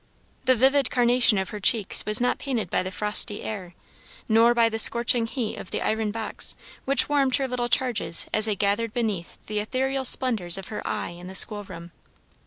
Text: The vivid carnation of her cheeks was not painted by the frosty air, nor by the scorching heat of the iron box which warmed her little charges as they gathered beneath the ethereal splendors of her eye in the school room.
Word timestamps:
The 0.45 0.55
vivid 0.55 0.89
carnation 0.89 1.37
of 1.37 1.49
her 1.49 1.59
cheeks 1.59 2.07
was 2.07 2.19
not 2.19 2.39
painted 2.39 2.71
by 2.71 2.81
the 2.81 2.89
frosty 2.89 3.43
air, 3.43 3.75
nor 4.27 4.55
by 4.55 4.67
the 4.67 4.79
scorching 4.79 5.27
heat 5.27 5.57
of 5.57 5.69
the 5.69 5.83
iron 5.83 6.09
box 6.09 6.55
which 6.85 7.07
warmed 7.07 7.35
her 7.35 7.47
little 7.47 7.69
charges 7.69 8.25
as 8.33 8.45
they 8.47 8.55
gathered 8.55 8.93
beneath 8.93 9.37
the 9.45 9.59
ethereal 9.59 10.03
splendors 10.03 10.57
of 10.57 10.69
her 10.69 10.81
eye 10.87 11.09
in 11.11 11.27
the 11.27 11.35
school 11.35 11.63
room. 11.65 11.91